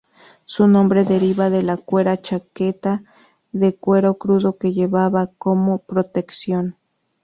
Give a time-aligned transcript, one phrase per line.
[0.45, 3.03] Su nombre derivaba de la cuera, chaqueta
[3.51, 6.75] de cuero crudo que llevaban como protección.